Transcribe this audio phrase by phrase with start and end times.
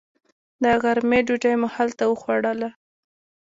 [0.63, 2.69] د غرمې ډوډۍ مو هلته وخوړله.